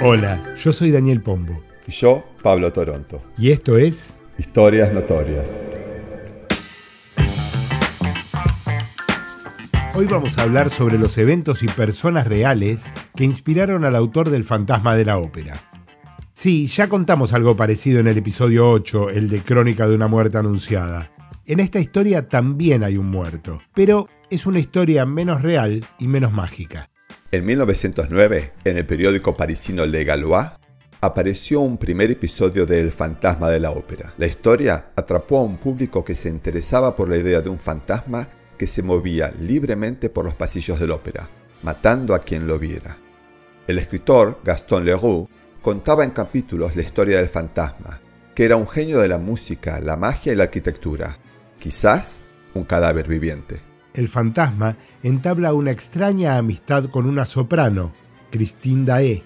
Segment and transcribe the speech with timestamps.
[0.00, 1.60] Hola, yo soy Daniel Pombo.
[1.84, 3.20] Y yo, Pablo Toronto.
[3.36, 5.64] Y esto es Historias Notorias.
[9.96, 12.84] Hoy vamos a hablar sobre los eventos y personas reales
[13.16, 15.54] que inspiraron al autor del Fantasma de la Ópera.
[16.32, 20.38] Sí, ya contamos algo parecido en el episodio 8, el de Crónica de una muerte
[20.38, 21.10] anunciada.
[21.44, 26.32] En esta historia también hay un muerto, pero es una historia menos real y menos
[26.32, 26.88] mágica.
[27.30, 30.46] En 1909, en el periódico parisino Le Galois,
[31.02, 34.14] apareció un primer episodio de El fantasma de la ópera.
[34.16, 38.30] La historia atrapó a un público que se interesaba por la idea de un fantasma
[38.56, 41.28] que se movía libremente por los pasillos de la ópera,
[41.62, 42.96] matando a quien lo viera.
[43.66, 45.28] El escritor Gaston Leroux
[45.60, 48.00] contaba en capítulos la historia del fantasma,
[48.34, 51.18] que era un genio de la música, la magia y la arquitectura,
[51.58, 52.22] quizás
[52.54, 57.92] un cadáver viviente el fantasma entabla una extraña amistad con una soprano,
[58.30, 59.22] Christine Dae,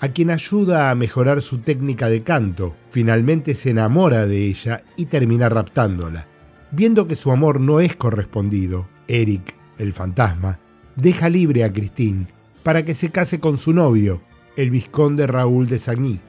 [0.00, 2.74] a quien ayuda a mejorar su técnica de canto.
[2.90, 6.26] Finalmente se enamora de ella y termina raptándola.
[6.70, 10.58] Viendo que su amor no es correspondido, Eric, el fantasma,
[10.96, 12.26] deja libre a Christine
[12.62, 14.22] para que se case con su novio,
[14.56, 16.20] el vizconde Raúl de Sagny.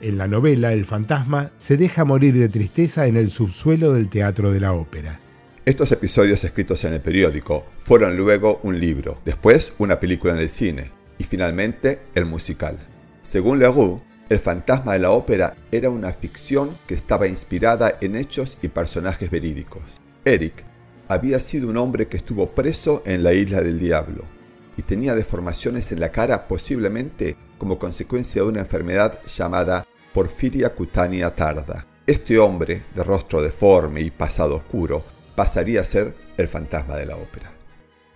[0.00, 4.50] En la novela, el fantasma se deja morir de tristeza en el subsuelo del Teatro
[4.50, 5.20] de la Ópera.
[5.64, 10.48] Estos episodios escritos en el periódico fueron luego un libro, después una película en el
[10.48, 12.84] cine y finalmente el musical.
[13.22, 18.58] Según Leroux, El fantasma de la ópera era una ficción que estaba inspirada en hechos
[18.60, 20.00] y personajes verídicos.
[20.24, 20.64] Eric
[21.06, 24.24] había sido un hombre que estuvo preso en la isla del diablo
[24.76, 31.32] y tenía deformaciones en la cara posiblemente como consecuencia de una enfermedad llamada porfiria cutánea
[31.36, 31.86] tarda.
[32.04, 37.16] Este hombre, de rostro deforme y pasado oscuro, pasaría a ser el fantasma de la
[37.16, 37.52] ópera.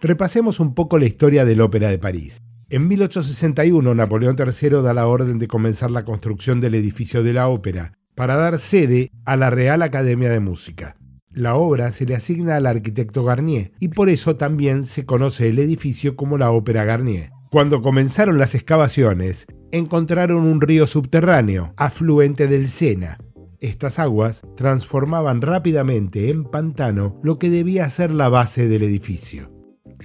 [0.00, 2.42] Repasemos un poco la historia de la Ópera de París.
[2.68, 7.48] En 1861 Napoleón III da la orden de comenzar la construcción del edificio de la
[7.48, 10.96] ópera para dar sede a la Real Academia de Música.
[11.30, 15.58] La obra se le asigna al arquitecto Garnier y por eso también se conoce el
[15.58, 17.30] edificio como la Ópera Garnier.
[17.50, 23.18] Cuando comenzaron las excavaciones, encontraron un río subterráneo, afluente del Sena,
[23.60, 29.50] estas aguas transformaban rápidamente en pantano lo que debía ser la base del edificio.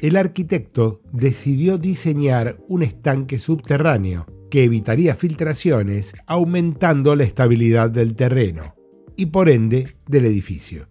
[0.02, 8.76] El arquitecto decidió diseñar un estanque subterráneo que evitaría filtraciones, aumentando la estabilidad del terreno
[9.16, 10.88] y por ende del edificio.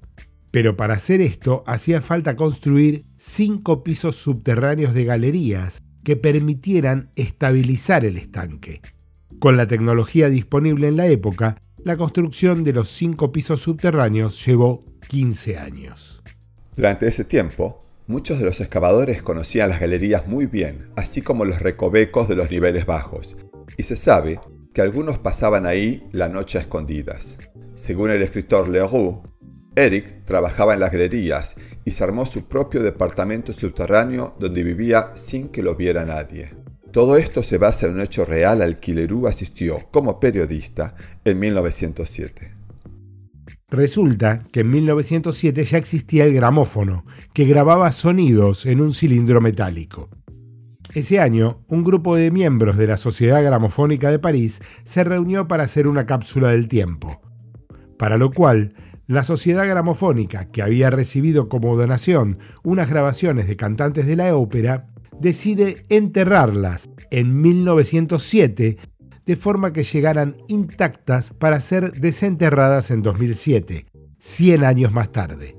[0.50, 8.04] Pero para hacer esto hacía falta construir cinco pisos subterráneos de galerías que permitieran estabilizar
[8.04, 8.81] el estanque.
[9.38, 14.85] Con la tecnología disponible en la época, la construcción de los cinco pisos subterráneos llevó
[15.09, 16.23] 15 años.
[16.77, 21.61] Durante ese tiempo, muchos de los excavadores conocían las galerías muy bien, así como los
[21.61, 23.37] recovecos de los niveles bajos,
[23.77, 24.41] y se sabe
[24.75, 27.39] que algunos pasaban ahí la noche a escondidas.
[27.75, 29.23] Según el escritor Leroux,
[29.75, 35.49] Eric trabajaba en las galerías y se armó su propio departamento subterráneo donde vivía sin
[35.49, 36.51] que lo viera nadie.
[36.93, 41.39] Todo esto se basa en un hecho real al que Leroux asistió como periodista en
[41.39, 42.55] 1907.
[43.69, 50.09] Resulta que en 1907 ya existía el gramófono, que grababa sonidos en un cilindro metálico.
[50.93, 55.62] Ese año, un grupo de miembros de la Sociedad Gramofónica de París se reunió para
[55.62, 57.21] hacer una cápsula del tiempo,
[57.97, 58.75] para lo cual
[59.07, 64.89] la Sociedad Gramofónica, que había recibido como donación unas grabaciones de cantantes de la ópera,
[65.21, 68.79] decide enterrarlas en 1907
[69.27, 73.87] de forma que llegaran intactas para ser desenterradas en 2007,
[74.19, 75.57] 100 años más tarde.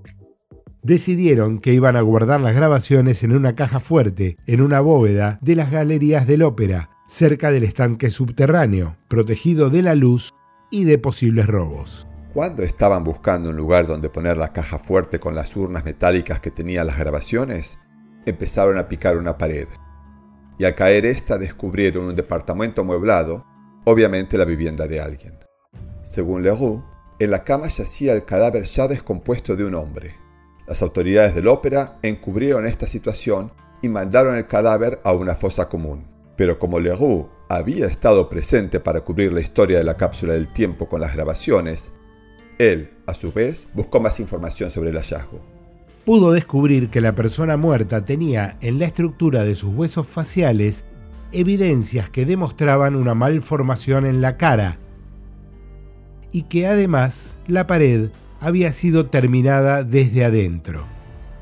[0.84, 5.56] Decidieron que iban a guardar las grabaciones en una caja fuerte, en una bóveda de
[5.56, 10.34] las galerías del ópera, cerca del estanque subterráneo, protegido de la luz
[10.72, 12.08] y de posibles robos.
[12.34, 16.50] Cuando estaban buscando un lugar donde poner la caja fuerte con las urnas metálicas que
[16.50, 17.78] tenían las grabaciones,
[18.26, 19.68] empezaron a picar una pared.
[20.58, 23.46] Y al caer esta descubrieron un departamento amueblado,
[23.86, 25.40] obviamente la vivienda de alguien.
[26.04, 26.84] Según Leroux,
[27.20, 30.16] en la cama yacía el cadáver ya descompuesto de un hombre.
[30.68, 33.52] Las autoridades del ópera encubrieron esta situación
[33.82, 36.08] y mandaron el cadáver a una fosa común.
[36.36, 40.88] Pero como Leroux había estado presente para cubrir la historia de la cápsula del tiempo
[40.88, 41.92] con las grabaciones,
[42.58, 45.61] él, a su vez, buscó más información sobre el hallazgo
[46.06, 50.84] pudo descubrir que la persona muerta tenía en la estructura de sus huesos faciales
[51.32, 54.80] evidencias que demostraban una malformación en la cara
[56.32, 58.10] y que además la pared
[58.40, 60.86] había sido terminada desde adentro,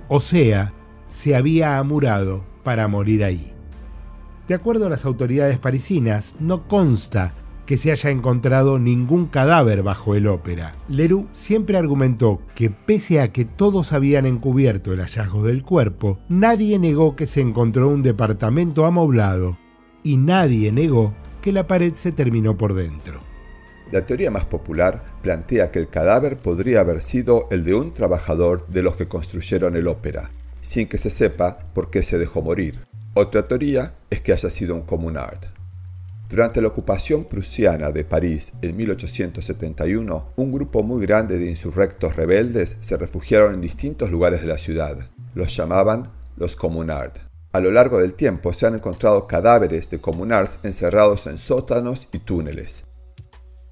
[0.09, 0.73] o sea,
[1.07, 3.53] se había amurado para morir ahí.
[4.47, 7.33] De acuerdo a las autoridades parisinas, no consta
[7.69, 10.71] que se haya encontrado ningún cadáver bajo el ópera.
[10.87, 16.79] Leroux siempre argumentó que pese a que todos habían encubierto el hallazgo del cuerpo, nadie
[16.79, 19.59] negó que se encontró un departamento amoblado
[20.01, 21.13] y nadie negó
[21.43, 23.19] que la pared se terminó por dentro.
[23.91, 28.65] La teoría más popular plantea que el cadáver podría haber sido el de un trabajador
[28.69, 30.31] de los que construyeron el ópera,
[30.61, 32.79] sin que se sepa por qué se dejó morir.
[33.13, 35.58] Otra teoría es que haya sido un comunard.
[36.29, 42.77] Durante la ocupación prusiana de París en 1871, un grupo muy grande de insurrectos rebeldes
[42.79, 45.09] se refugiaron en distintos lugares de la ciudad.
[45.33, 47.19] Los llamaban los Communards.
[47.51, 52.19] A lo largo del tiempo se han encontrado cadáveres de Communards encerrados en sótanos y
[52.19, 52.83] túneles.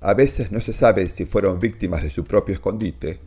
[0.01, 3.19] A veces no se sabe si fueron víctimas de su propio escondite,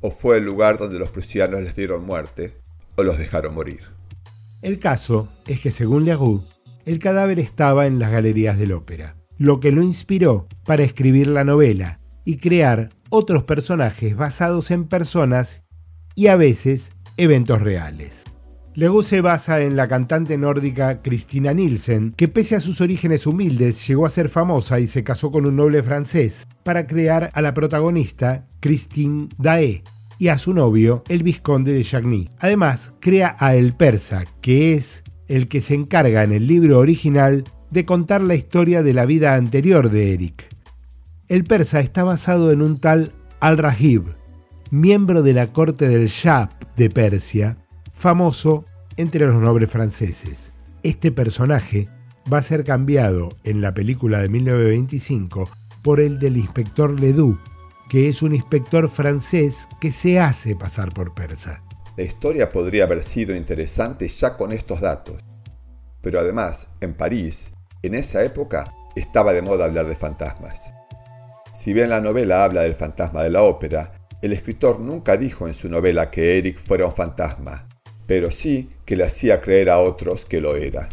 [0.00, 2.56] o fue el lugar donde los prusianos les dieron muerte,
[2.96, 3.82] o los dejaron morir.
[4.60, 6.42] El caso es que según Leroux,
[6.84, 11.44] el cadáver estaba en las galerías del ópera, lo que lo inspiró para escribir la
[11.44, 15.62] novela y crear otros personajes basados en personas
[16.14, 18.24] y a veces eventos reales.
[18.74, 23.86] Leroux se basa en la cantante nórdica Christina Nielsen, que pese a sus orígenes humildes
[23.86, 27.52] llegó a ser famosa y se casó con un noble francés para crear a la
[27.52, 29.82] protagonista Christine Dae
[30.18, 32.30] y a su novio, el vizconde de Chagny.
[32.38, 35.02] Además, crea a El Persa, que es
[35.32, 39.34] el que se encarga en el libro original de contar la historia de la vida
[39.34, 40.46] anterior de Eric.
[41.26, 44.04] El persa está basado en un tal Al-Rahib,
[44.70, 47.56] miembro de la corte del Shah de Persia,
[47.94, 48.64] famoso
[48.98, 50.52] entre los nobles franceses.
[50.82, 51.88] Este personaje
[52.30, 55.48] va a ser cambiado en la película de 1925
[55.80, 57.38] por el del inspector Ledoux,
[57.88, 61.62] que es un inspector francés que se hace pasar por persa.
[61.94, 65.16] La historia podría haber sido interesante ya con estos datos.
[66.00, 67.52] Pero además, en París,
[67.82, 70.72] en esa época, estaba de moda hablar de fantasmas.
[71.52, 73.92] Si bien la novela habla del fantasma de la ópera,
[74.22, 77.68] el escritor nunca dijo en su novela que Eric fuera un fantasma,
[78.06, 80.88] pero sí que le hacía creer a otros que lo era.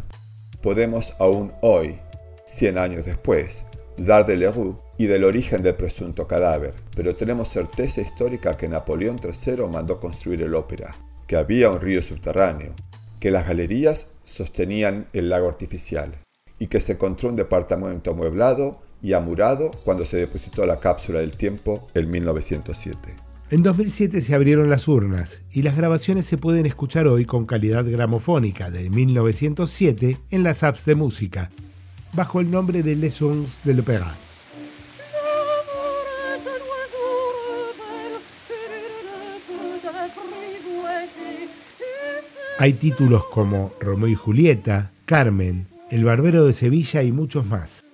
[0.62, 1.98] Podemos aún hoy,
[2.46, 3.64] 100 años después,
[3.96, 9.18] dudar de Leroux y del origen del presunto cadáver, pero tenemos certeza histórica que Napoleón
[9.24, 10.94] III mandó construir el ópera,
[11.26, 12.74] que había un río subterráneo,
[13.22, 16.18] que las galerías sostenían el lago artificial
[16.60, 21.32] y que se encontró un departamento amueblado y amurado cuando se depositó la cápsula del
[21.32, 23.16] tiempo en 1907.
[23.52, 27.86] En 2007 se abrieron las urnas y las grabaciones se pueden escuchar hoy con calidad
[27.86, 31.52] gramofónica de 1907 en las apps de música,
[32.12, 34.14] bajo el nombre de Les Sons de l'Opéra.
[42.58, 47.86] Hay títulos como Romeo y Julieta, Carmen, El Barbero de Sevilla y muchos más.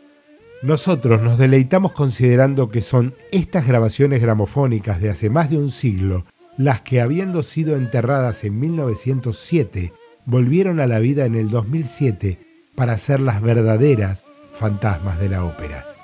[0.63, 6.25] Nosotros nos deleitamos considerando que son estas grabaciones gramofónicas de hace más de un siglo
[6.57, 9.93] las que, habiendo sido enterradas en 1907,
[10.25, 12.39] volvieron a la vida en el 2007
[12.73, 14.23] para ser las verdaderas
[14.57, 15.94] fantasmas de la ópera.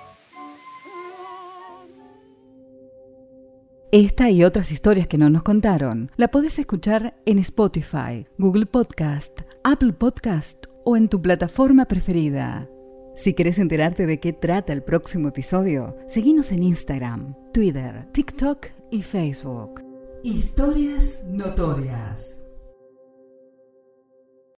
[3.93, 9.41] Esta y otras historias que no nos contaron la podés escuchar en Spotify, Google Podcast,
[9.65, 12.69] Apple Podcast o en tu plataforma preferida.
[13.17, 19.01] Si querés enterarte de qué trata el próximo episodio, seguinos en Instagram, Twitter, TikTok y
[19.01, 19.83] Facebook.
[20.23, 22.40] Historias notorias.